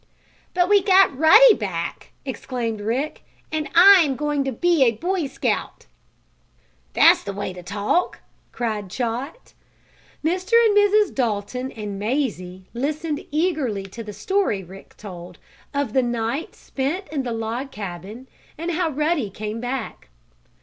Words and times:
"But 0.55 0.67
we 0.67 0.81
got 0.81 1.15
Ruddy 1.15 1.53
back!" 1.53 2.11
exclaimed 2.25 2.81
Rick, 2.81 3.21
"and 3.51 3.69
I'm 3.75 4.15
going 4.15 4.43
to 4.45 4.51
be 4.51 4.83
a 4.83 4.93
Boy 4.93 5.27
Scout!" 5.27 5.85
"That's 6.93 7.23
the 7.23 7.33
way 7.35 7.53
to 7.53 7.61
talk!" 7.61 8.19
cried 8.51 8.89
Chot. 8.89 9.53
Mr. 10.25 10.53
and 10.65 10.75
Mrs. 10.75 11.13
Dalton 11.13 11.71
and 11.73 11.99
Mazie 11.99 12.65
listened 12.73 13.23
eagerly 13.29 13.83
to 13.83 14.03
the 14.03 14.11
story 14.11 14.63
Rick 14.63 14.97
told 14.97 15.37
of 15.71 15.93
the 15.93 16.01
night 16.01 16.55
spent 16.55 17.07
in 17.09 17.21
the 17.21 17.31
log 17.31 17.69
cabin, 17.69 18.27
and 18.57 18.71
how 18.71 18.89
Ruddy 18.89 19.29
came 19.29 19.59
back. 19.61 20.09